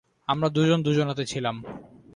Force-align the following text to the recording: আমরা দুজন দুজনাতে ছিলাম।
আমরা 0.27 0.47
দুজন 0.49 0.79
দুজনাতে 0.83 1.23
ছিলাম। 1.25 1.55